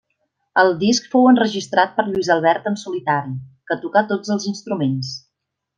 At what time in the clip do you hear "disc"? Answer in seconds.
0.83-1.05